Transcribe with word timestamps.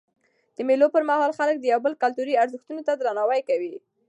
د 0.55 0.57
مېلو 0.67 0.87
پر 0.93 1.03
مهال 1.09 1.31
خلک 1.39 1.55
د 1.59 1.65
یو 1.73 1.79
بل 1.85 1.93
کلتوري 2.03 2.33
ارزښتو 2.43 2.85
ته 2.87 2.93
درناوی 2.95 3.41
کوي. 3.49 3.75